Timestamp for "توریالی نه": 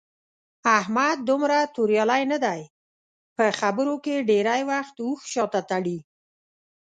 1.75-2.37